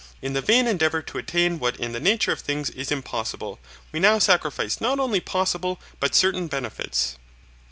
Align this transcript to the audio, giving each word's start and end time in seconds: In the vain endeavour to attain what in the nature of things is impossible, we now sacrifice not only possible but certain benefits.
In 0.19 0.33
the 0.33 0.41
vain 0.41 0.65
endeavour 0.65 1.03
to 1.03 1.19
attain 1.19 1.59
what 1.59 1.75
in 1.77 1.91
the 1.91 1.99
nature 1.99 2.31
of 2.31 2.39
things 2.39 2.71
is 2.71 2.91
impossible, 2.91 3.59
we 3.91 3.99
now 3.99 4.17
sacrifice 4.17 4.81
not 4.81 4.97
only 4.99 5.19
possible 5.19 5.79
but 5.99 6.15
certain 6.15 6.47
benefits. 6.47 7.17